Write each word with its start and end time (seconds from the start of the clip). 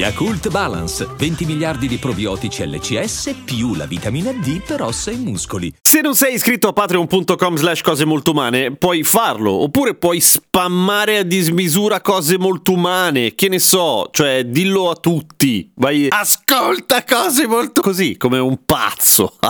Yakult 0.00 0.48
Balance, 0.48 1.06
20 1.14 1.44
miliardi 1.44 1.86
di 1.86 1.98
probiotici 1.98 2.66
LCS 2.66 3.34
più 3.44 3.74
la 3.74 3.84
vitamina 3.84 4.32
D 4.32 4.62
per 4.62 4.80
ossa 4.80 5.10
e 5.10 5.16
muscoli. 5.16 5.70
Se 5.78 6.00
non 6.00 6.14
sei 6.14 6.32
iscritto 6.32 6.68
a 6.68 6.72
patreon.com 6.72 7.56
slash 7.56 7.82
cose 7.82 8.06
molto 8.06 8.30
umane, 8.30 8.74
puoi 8.74 9.02
farlo, 9.02 9.50
oppure 9.50 9.94
puoi 9.94 10.20
spammare 10.20 11.18
a 11.18 11.22
dismisura 11.22 12.00
cose 12.00 12.38
molto 12.38 12.72
umane, 12.72 13.34
che 13.34 13.50
ne 13.50 13.58
so, 13.58 14.08
cioè 14.10 14.46
dillo 14.46 14.88
a 14.88 14.94
tutti. 14.94 15.70
Vai, 15.74 16.06
ascolta 16.08 17.04
cose 17.04 17.46
molto 17.46 17.82
così, 17.82 18.16
come 18.16 18.38
un 18.38 18.58
pazzo. 18.64 19.36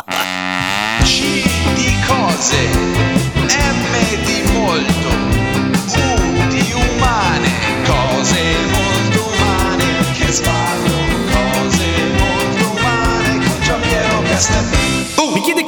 C 1.04 1.20
di 1.74 1.94
cose, 2.08 2.56
M 3.36 4.24
di 4.24 4.39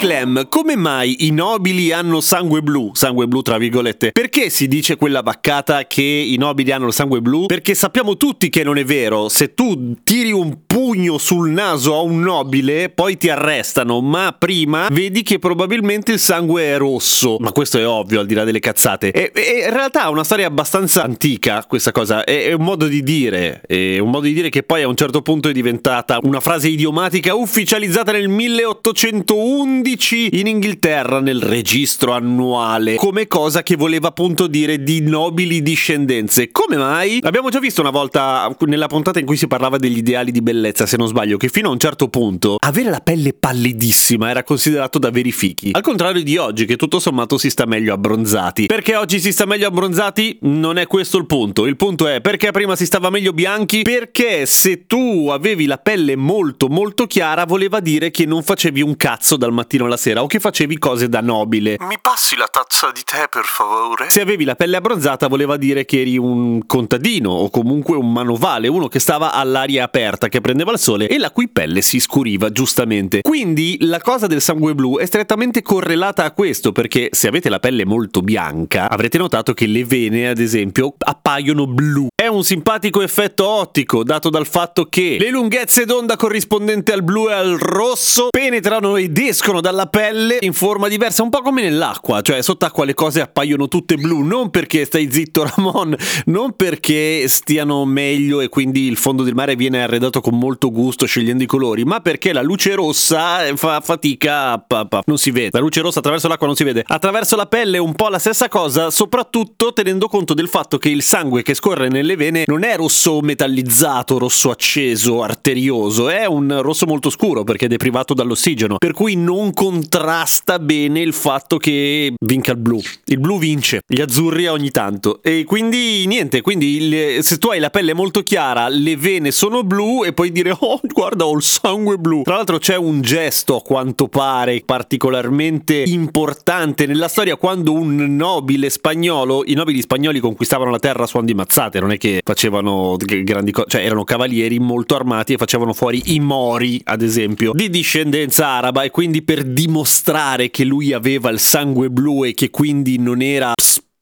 Clem, 0.02 0.48
come 0.48 0.74
mai 0.74 1.26
i 1.28 1.30
nobili 1.30 1.92
hanno 1.92 2.20
sangue 2.20 2.60
blu? 2.60 2.90
Sangue 2.92 3.28
blu 3.28 3.40
tra 3.40 3.56
virgolette. 3.56 4.10
Perché 4.10 4.50
si 4.50 4.66
dice 4.66 4.96
quella 4.96 5.22
baccata 5.22 5.86
che 5.86 6.02
i 6.02 6.34
nobili 6.38 6.72
hanno 6.72 6.88
il 6.88 6.92
sangue 6.92 7.20
blu? 7.20 7.46
Perché 7.46 7.76
sappiamo 7.76 8.16
tutti 8.16 8.48
che 8.48 8.64
non 8.64 8.78
è 8.78 8.84
vero. 8.84 9.28
Se 9.28 9.54
tu 9.54 9.94
tiri 10.02 10.32
un 10.32 10.66
pugno 10.66 11.18
sul 11.18 11.50
naso 11.50 11.94
a 11.94 12.00
un 12.00 12.18
nobile, 12.18 12.88
poi 12.88 13.16
ti 13.16 13.28
arrestano, 13.28 14.00
ma 14.00 14.34
prima 14.36 14.88
vedi 14.90 15.22
che 15.22 15.38
probabilmente 15.38 16.10
il 16.10 16.18
sangue 16.18 16.64
è 16.64 16.76
rosso. 16.78 17.36
Ma 17.38 17.52
questo 17.52 17.78
è 17.78 17.86
ovvio, 17.86 18.18
al 18.18 18.26
di 18.26 18.34
là 18.34 18.42
delle 18.42 18.58
cazzate. 18.58 19.12
E, 19.12 19.30
e 19.32 19.66
in 19.68 19.72
realtà 19.72 20.02
ha 20.02 20.10
una 20.10 20.24
storia 20.24 20.48
abbastanza 20.48 21.04
antica 21.04 21.64
questa 21.68 21.92
cosa. 21.92 22.24
È, 22.24 22.46
è 22.46 22.52
un 22.54 22.64
modo 22.64 22.88
di 22.88 23.04
dire. 23.04 23.60
È 23.64 23.98
un 24.00 24.10
modo 24.10 24.26
di 24.26 24.32
dire 24.32 24.48
che 24.48 24.64
poi 24.64 24.82
a 24.82 24.88
un 24.88 24.96
certo 24.96 25.22
punto 25.22 25.48
è 25.48 25.52
diventata 25.52 26.18
una 26.24 26.40
frase 26.40 26.66
idiomatica 26.66 27.36
ufficializzata 27.36 28.10
nel 28.10 28.28
1811 28.28 29.90
in 30.32 30.46
Inghilterra 30.46 31.20
nel 31.20 31.42
registro 31.42 32.12
annuale 32.12 32.94
come 32.94 33.26
cosa 33.26 33.62
che 33.62 33.76
voleva 33.76 34.08
appunto 34.08 34.46
dire 34.46 34.82
di 34.82 35.00
nobili 35.00 35.60
discendenze. 35.60 36.50
Come 36.50 36.76
mai? 36.76 37.18
Abbiamo 37.22 37.50
già 37.50 37.58
visto 37.58 37.82
una 37.82 37.90
volta 37.90 38.54
nella 38.60 38.86
puntata 38.86 39.18
in 39.18 39.26
cui 39.26 39.36
si 39.36 39.46
parlava 39.46 39.76
degli 39.76 39.98
ideali 39.98 40.32
di 40.32 40.40
bellezza, 40.40 40.86
se 40.86 40.96
non 40.96 41.08
sbaglio, 41.08 41.36
che 41.36 41.48
fino 41.48 41.68
a 41.68 41.72
un 41.72 41.78
certo 41.78 42.08
punto 42.08 42.56
avere 42.58 42.88
la 42.88 43.00
pelle 43.00 43.34
pallidissima 43.34 44.30
era 44.30 44.42
considerato 44.44 44.98
da 44.98 45.10
veri 45.10 45.30
fichi. 45.30 45.70
Al 45.72 45.82
contrario 45.82 46.22
di 46.22 46.38
oggi 46.38 46.64
che 46.64 46.76
tutto 46.76 46.98
sommato 46.98 47.36
si 47.36 47.50
sta 47.50 47.66
meglio 47.66 47.92
abbronzati. 47.92 48.66
Perché 48.66 48.96
oggi 48.96 49.20
si 49.20 49.30
sta 49.30 49.44
meglio 49.44 49.66
abbronzati? 49.66 50.38
Non 50.42 50.78
è 50.78 50.86
questo 50.86 51.18
il 51.18 51.26
punto. 51.26 51.66
Il 51.66 51.76
punto 51.76 52.06
è 52.06 52.20
perché 52.22 52.50
prima 52.50 52.76
si 52.76 52.86
stava 52.86 53.10
meglio 53.10 53.32
bianchi? 53.32 53.82
Perché 53.82 54.46
se 54.46 54.86
tu 54.86 55.28
avevi 55.30 55.66
la 55.66 55.76
pelle 55.78 56.16
molto 56.16 56.68
molto 56.68 57.06
chiara 57.06 57.44
voleva 57.44 57.80
dire 57.80 58.10
che 58.10 58.24
non 58.24 58.42
facevi 58.42 58.80
un 58.80 58.96
cazzo 58.96 59.36
dal 59.36 59.52
mattino 59.52 59.81
alla 59.86 59.96
sera 59.96 60.22
o 60.22 60.26
che 60.26 60.40
facevi 60.40 60.78
cose 60.78 61.08
da 61.08 61.20
nobile. 61.20 61.76
Mi 61.80 61.98
passi 62.00 62.36
la 62.36 62.48
tazza 62.50 62.90
di 62.92 63.02
tè, 63.04 63.28
per 63.28 63.44
favore? 63.44 64.10
Se 64.10 64.20
avevi 64.20 64.44
la 64.44 64.54
pelle 64.54 64.76
abbronzata 64.76 65.28
voleva 65.28 65.56
dire 65.56 65.84
che 65.84 66.00
eri 66.00 66.16
un 66.16 66.66
contadino 66.66 67.30
o 67.30 67.50
comunque 67.50 67.96
un 67.96 68.12
manovale, 68.12 68.68
uno 68.68 68.88
che 68.88 68.98
stava 68.98 69.32
all'aria 69.32 69.84
aperta, 69.84 70.28
che 70.28 70.40
prendeva 70.40 70.72
il 70.72 70.78
sole 70.78 71.08
e 71.08 71.18
la 71.18 71.30
cui 71.30 71.48
pelle 71.48 71.82
si 71.82 72.00
scuriva 72.00 72.50
giustamente. 72.50 73.20
Quindi 73.22 73.78
la 73.80 74.00
cosa 74.00 74.26
del 74.26 74.40
sangue 74.40 74.74
blu 74.74 74.98
è 74.98 75.06
strettamente 75.06 75.62
correlata 75.62 76.24
a 76.24 76.32
questo 76.32 76.72
perché 76.72 77.08
se 77.12 77.28
avete 77.28 77.48
la 77.48 77.58
pelle 77.58 77.84
molto 77.84 78.20
bianca 78.20 78.88
avrete 78.88 79.18
notato 79.18 79.54
che 79.54 79.66
le 79.66 79.84
vene 79.84 80.28
ad 80.28 80.38
esempio 80.38 80.94
appaiono 80.98 81.66
blu. 81.66 82.08
È 82.14 82.26
un 82.26 82.44
simpatico 82.44 83.00
effetto 83.00 83.46
ottico 83.48 84.04
dato 84.04 84.30
dal 84.30 84.46
fatto 84.46 84.86
che 84.86 85.16
le 85.18 85.30
lunghezze 85.30 85.84
d'onda 85.84 86.16
corrispondenti 86.16 86.92
al 86.92 87.02
blu 87.02 87.28
e 87.28 87.32
al 87.32 87.56
rosso 87.58 88.28
penetrano 88.30 88.96
ed 88.96 89.16
escono 89.18 89.60
dalla 89.60 89.71
pelle 89.86 90.38
in 90.40 90.52
forma 90.52 90.88
diversa, 90.88 91.22
un 91.22 91.30
po' 91.30 91.40
come 91.40 91.62
nell'acqua, 91.62 92.20
cioè 92.20 92.42
sott'acqua 92.42 92.84
le 92.84 92.94
cose 92.94 93.20
appaiono 93.20 93.68
tutte 93.68 93.96
blu, 93.96 94.22
non 94.22 94.50
perché 94.50 94.84
stai 94.84 95.10
zitto 95.10 95.44
Ramon, 95.56 95.94
non 96.26 96.54
perché 96.54 97.26
stiano 97.28 97.84
meglio 97.84 98.40
e 98.40 98.48
quindi 98.48 98.86
il 98.86 98.96
fondo 98.96 99.22
del 99.22 99.34
mare 99.34 99.56
viene 99.56 99.82
arredato 99.82 100.20
con 100.20 100.38
molto 100.38 100.70
gusto 100.70 101.06
scegliendo 101.06 101.42
i 101.42 101.46
colori, 101.46 101.84
ma 101.84 102.00
perché 102.00 102.32
la 102.32 102.42
luce 102.42 102.74
rossa 102.74 103.38
fa 103.56 103.80
fatica, 103.80 104.58
pa- 104.58 104.86
pa- 104.86 105.02
non 105.06 105.18
si 105.18 105.30
vede. 105.30 105.50
La 105.52 105.60
luce 105.60 105.80
rossa 105.80 105.98
attraverso 105.98 106.28
l'acqua 106.28 106.46
non 106.46 106.56
si 106.56 106.64
vede. 106.64 106.82
Attraverso 106.86 107.36
la 107.36 107.46
pelle 107.46 107.76
è 107.76 107.80
un 107.80 107.94
po' 107.94 108.08
la 108.08 108.18
stessa 108.18 108.48
cosa, 108.48 108.90
soprattutto 108.90 109.72
tenendo 109.72 110.08
conto 110.08 110.34
del 110.34 110.48
fatto 110.48 110.78
che 110.78 110.88
il 110.88 111.02
sangue 111.02 111.42
che 111.42 111.54
scorre 111.54 111.88
nelle 111.88 112.16
vene 112.16 112.44
non 112.46 112.64
è 112.64 112.76
rosso 112.76 113.20
metallizzato, 113.20 114.18
rosso 114.18 114.50
acceso, 114.50 115.22
arterioso, 115.22 116.08
è 116.08 116.26
un 116.26 116.60
rosso 116.62 116.86
molto 116.86 117.10
scuro 117.10 117.44
perché 117.44 117.66
è 117.66 117.68
deprivato 117.68 118.14
dall'ossigeno, 118.14 118.76
per 118.78 118.92
cui 118.92 119.16
non 119.16 119.51
contrasta 119.52 120.58
bene 120.58 121.00
il 121.00 121.12
fatto 121.12 121.56
che 121.56 122.12
vinca 122.20 122.52
il 122.52 122.58
blu. 122.58 122.80
Il 123.06 123.18
blu 123.20 123.38
vince, 123.38 123.80
gli 123.86 124.00
azzurri 124.00 124.46
ogni 124.46 124.70
tanto. 124.70 125.20
E 125.22 125.44
quindi 125.44 126.06
niente, 126.06 126.40
quindi 126.40 126.88
le- 126.88 127.22
se 127.22 127.38
tu 127.38 127.48
hai 127.48 127.58
la 127.60 127.70
pelle 127.70 127.94
molto 127.94 128.22
chiara, 128.22 128.68
le 128.68 128.96
vene 128.96 129.30
sono 129.30 129.62
blu 129.64 130.04
e 130.04 130.12
puoi 130.12 130.30
dire 130.32 130.54
"Oh, 130.58 130.80
guarda, 130.82 131.26
ho 131.26 131.34
il 131.36 131.42
sangue 131.42 131.98
blu". 131.98 132.22
Tra 132.22 132.36
l'altro 132.36 132.58
c'è 132.58 132.76
un 132.76 133.00
gesto 133.00 133.56
a 133.56 133.62
quanto 133.62 134.08
pare 134.08 134.62
particolarmente 134.64 135.82
importante 135.86 136.86
nella 136.86 137.08
storia 137.08 137.36
quando 137.36 137.72
un 137.72 138.16
nobile 138.16 138.70
spagnolo, 138.70 139.42
i 139.46 139.54
nobili 139.54 139.80
spagnoli 139.80 140.20
conquistavano 140.20 140.70
la 140.70 140.78
terra 140.78 141.04
a 141.04 141.06
suon 141.06 141.24
di 141.24 141.34
mazzate, 141.34 141.80
non 141.80 141.92
è 141.92 141.98
che 141.98 142.20
facevano 142.24 142.96
grandi 142.96 143.50
cose, 143.52 143.66
cioè 143.68 143.84
erano 143.84 144.04
cavalieri 144.04 144.58
molto 144.58 144.94
armati 144.94 145.32
e 145.34 145.36
facevano 145.36 145.72
fuori 145.72 146.14
i 146.14 146.20
mori, 146.20 146.80
ad 146.84 147.02
esempio, 147.02 147.52
di 147.52 147.68
discendenza 147.70 148.46
araba 148.46 148.82
e 148.82 148.90
quindi 148.90 149.22
per 149.22 149.41
dimostrare 149.42 150.50
che 150.50 150.64
lui 150.64 150.92
aveva 150.92 151.30
il 151.30 151.38
sangue 151.38 151.90
blu 151.90 152.24
e 152.24 152.34
che 152.34 152.50
quindi 152.50 152.98
non 152.98 153.22
era 153.22 153.52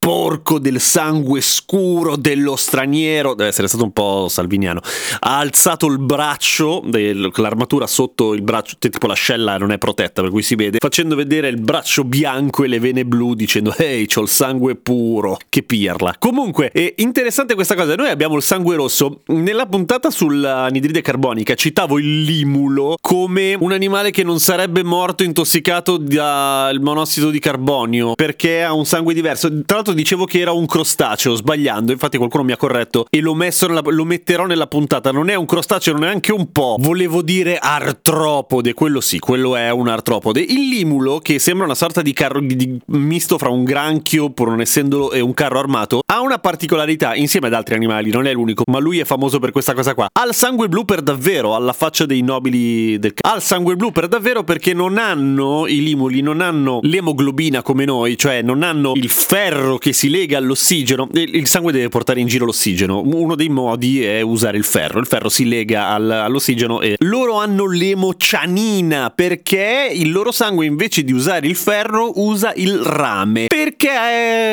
sporco 0.03 0.57
del 0.57 0.79
sangue 0.79 1.41
scuro 1.41 2.15
dello 2.15 2.55
straniero, 2.55 3.35
deve 3.35 3.49
essere 3.49 3.67
stato 3.67 3.83
un 3.83 3.91
po' 3.91 4.25
salviniano, 4.29 4.81
ha 5.19 5.37
alzato 5.37 5.85
il 5.85 5.99
braccio, 5.99 6.81
l'armatura 7.35 7.85
sotto 7.85 8.33
il 8.33 8.41
braccio, 8.41 8.77
tipo 8.79 9.05
l'ascella 9.05 9.59
non 9.59 9.71
è 9.71 9.77
protetta 9.77 10.23
per 10.23 10.31
cui 10.31 10.41
si 10.41 10.55
vede, 10.55 10.79
facendo 10.79 11.15
vedere 11.15 11.49
il 11.49 11.61
braccio 11.61 12.03
bianco 12.03 12.63
e 12.63 12.67
le 12.67 12.79
vene 12.79 13.05
blu 13.05 13.35
dicendo 13.35 13.75
ehi 13.77 14.07
c'ho 14.07 14.21
il 14.21 14.27
sangue 14.27 14.75
puro, 14.75 15.37
che 15.49 15.61
pirla. 15.61 16.15
Comunque 16.17 16.71
è 16.71 16.95
interessante 16.97 17.53
questa 17.53 17.75
cosa, 17.75 17.93
noi 17.93 18.09
abbiamo 18.09 18.35
il 18.37 18.41
sangue 18.41 18.75
rosso, 18.75 19.19
nella 19.27 19.67
puntata 19.67 20.09
sull'anidride 20.09 21.01
carbonica 21.01 21.53
citavo 21.53 21.99
il 21.99 22.23
limulo 22.23 22.97
come 22.99 23.55
un 23.59 23.71
animale 23.71 24.09
che 24.09 24.23
non 24.23 24.39
sarebbe 24.39 24.81
morto 24.81 25.21
intossicato 25.21 25.97
dal 25.97 26.79
monossido 26.81 27.29
di 27.29 27.37
carbonio 27.37 28.15
perché 28.15 28.63
ha 28.63 28.73
un 28.73 28.85
sangue 28.85 29.13
diverso. 29.13 29.47
Tra 29.63 29.75
l'altro 29.75 29.89
dicevo 29.93 30.25
che 30.25 30.39
era 30.39 30.51
un 30.51 30.65
crostaceo, 30.65 31.35
sbagliando, 31.35 31.91
infatti 31.91 32.17
qualcuno 32.17 32.43
mi 32.43 32.51
ha 32.51 32.57
corretto 32.57 33.05
e 33.09 33.19
l'ho, 33.21 33.33
messo 33.33 33.67
nella- 33.67 33.81
lo 33.85 34.05
metterò 34.05 34.45
nella 34.45 34.67
puntata. 34.67 35.11
Non 35.11 35.29
è 35.29 35.35
un 35.35 35.45
crostaceo, 35.45 35.93
non 35.93 36.03
è 36.03 36.05
neanche 36.07 36.31
un 36.31 36.51
po'. 36.51 36.75
Volevo 36.79 37.21
dire 37.21 37.57
artropode, 37.57 38.73
quello 38.73 38.99
sì, 39.01 39.19
quello 39.19 39.55
è 39.55 39.71
un 39.71 39.87
artropode. 39.87 40.41
Il 40.41 40.67
limulo, 40.69 41.19
che 41.19 41.39
sembra 41.39 41.65
una 41.65 41.75
sorta 41.75 42.01
di 42.01 42.13
carro 42.13 42.39
di- 42.39 42.79
misto 42.87 43.37
fra 43.37 43.49
un 43.49 43.63
granchio, 43.63 44.29
pur 44.31 44.49
non 44.49 44.61
essendo 44.61 45.11
e 45.11 45.19
un 45.19 45.33
carro 45.33 45.59
armato, 45.59 46.00
ha 46.13 46.19
una 46.19 46.39
particolarità 46.39 47.15
insieme 47.15 47.47
ad 47.47 47.53
altri 47.53 47.75
animali, 47.75 48.11
non 48.11 48.27
è 48.27 48.33
l'unico, 48.33 48.63
ma 48.69 48.79
lui 48.79 48.99
è 48.99 49.05
famoso 49.05 49.39
per 49.39 49.51
questa 49.51 49.73
cosa 49.73 49.93
qua. 49.93 50.09
Ha 50.11 50.27
il 50.27 50.33
sangue 50.33 50.67
blu 50.67 50.83
per 50.83 51.01
davvero, 51.01 51.55
alla 51.55 51.71
faccia 51.71 52.05
dei 52.05 52.21
nobili 52.21 52.99
del 52.99 53.13
ca- 53.13 53.31
Ha 53.31 53.35
il 53.37 53.41
sangue 53.41 53.77
blu 53.77 53.93
per 53.93 54.09
davvero 54.09 54.43
perché 54.43 54.73
non 54.73 54.97
hanno 54.97 55.67
i 55.67 55.81
limuli, 55.81 56.19
non 56.19 56.41
hanno 56.41 56.79
l'emoglobina 56.81 57.61
come 57.61 57.85
noi, 57.85 58.17
cioè 58.17 58.41
non 58.41 58.61
hanno 58.61 58.91
il 58.95 59.09
ferro 59.09 59.77
che 59.77 59.93
si 59.93 60.09
lega 60.09 60.37
all'ossigeno. 60.37 61.07
Il 61.13 61.47
sangue 61.47 61.71
deve 61.71 61.87
portare 61.87 62.19
in 62.19 62.27
giro 62.27 62.43
l'ossigeno. 62.43 63.01
Uno 63.05 63.35
dei 63.35 63.47
modi 63.47 64.03
è 64.03 64.19
usare 64.19 64.57
il 64.57 64.65
ferro. 64.65 64.99
Il 64.99 65.07
ferro 65.07 65.29
si 65.29 65.47
lega 65.47 65.87
al- 65.87 66.11
all'ossigeno 66.11 66.81
e 66.81 66.95
loro 66.99 67.35
hanno 67.35 67.67
l'emocianina 67.67 69.13
perché 69.15 69.89
il 69.93 70.11
loro 70.11 70.31
sangue 70.31 70.65
invece 70.65 71.05
di 71.05 71.13
usare 71.13 71.47
il 71.47 71.55
ferro 71.55 72.11
usa 72.15 72.51
il 72.55 72.79
rame. 72.79 73.45
Perché 73.47 73.89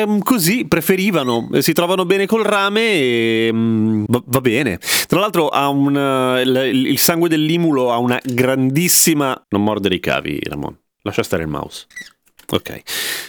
ehm, 0.01 0.19
così 0.19 0.65
preferivano, 0.65 1.47
eh, 1.48 1.48
si 1.59 1.73
trovano 1.73 2.05
bene 2.05 2.25
col 2.25 2.43
rame 2.43 2.91
e 2.91 3.49
mm, 3.51 4.03
va, 4.07 4.41
bene. 4.41 4.79
Tra 5.07 5.19
l'altro 5.19 5.49
un, 5.51 5.95
eh, 5.95 6.41
il, 6.41 6.87
il 6.87 6.99
sangue 6.99 7.29
del 7.29 7.43
limulo 7.43 7.91
ha 7.91 7.97
una 7.97 8.19
grandissima... 8.23 9.45
Non 9.49 9.63
mordere 9.63 9.95
i 9.95 9.99
cavi, 9.99 10.39
Ramon. 10.43 10.77
Lascia 11.01 11.23
stare 11.23 11.43
il 11.43 11.49
mouse. 11.49 11.87
Ok. 12.51 12.81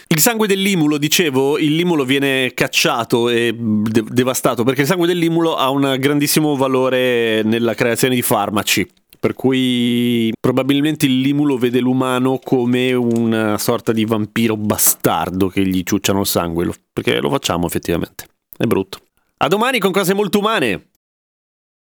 Il 0.07 0.19
sangue 0.19 0.47
del 0.47 0.61
limulo, 0.61 0.97
dicevo, 0.97 1.57
il 1.59 1.75
limulo 1.75 2.03
viene 2.05 2.53
cacciato 2.53 3.29
e 3.29 3.53
de- 3.55 4.03
devastato 4.07 4.63
perché 4.63 4.81
il 4.81 4.87
sangue 4.87 5.07
del 5.07 5.17
limulo 5.17 5.55
ha 5.55 5.69
un 5.69 5.95
grandissimo 5.99 6.55
valore 6.55 7.43
nella 7.43 7.75
creazione 7.75 8.15
di 8.15 8.21
farmaci. 8.21 8.87
Per 9.21 9.35
cui 9.35 10.31
probabilmente 10.39 11.05
il 11.05 11.19
limulo 11.19 11.55
vede 11.55 11.79
l'umano 11.79 12.39
come 12.43 12.91
una 12.93 13.59
sorta 13.59 13.91
di 13.91 14.03
vampiro 14.03 14.57
bastardo 14.57 15.47
che 15.47 15.63
gli 15.63 15.83
ciucciano 15.83 16.21
il 16.21 16.25
sangue, 16.25 16.67
perché 16.91 17.19
lo 17.19 17.29
facciamo 17.29 17.67
effettivamente. 17.67 18.25
È 18.57 18.65
brutto. 18.65 18.97
A 19.37 19.47
domani 19.47 19.77
con 19.77 19.91
cose 19.91 20.15
molto 20.15 20.39
umane. 20.39 20.87